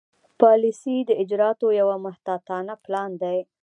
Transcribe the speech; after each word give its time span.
پالیسي 0.39 0.97
د 1.05 1.11
اجرااتو 1.23 1.67
یو 1.79 1.87
محتاطانه 2.05 2.73
پلان 2.85 3.11
دی. 3.21 3.37